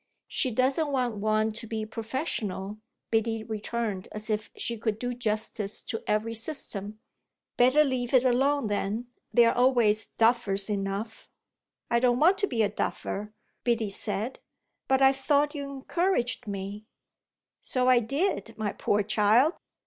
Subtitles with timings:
[0.27, 2.79] "She doesn't want one to be professional,"
[3.11, 6.97] Biddy returned as if she could do justice to every system.
[7.55, 9.09] "Better leave it alone then.
[9.31, 11.29] There are always duffers enough."
[11.91, 13.31] "I don't want to be a duffer,"
[13.63, 14.39] Biddy said.
[14.87, 16.87] "But I thought you encouraged me."
[17.61, 19.53] "So I did, my poor child.